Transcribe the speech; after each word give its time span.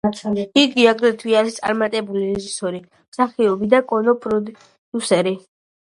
იგი 0.61 0.85
აგრეთვე 0.91 1.35
არის 1.41 1.59
წარმატებული 1.59 2.23
რეჟისორი, 2.31 2.83
მსახიობი 3.13 3.73
და 3.77 3.87
კინოპროდიუსერი. 3.95 5.41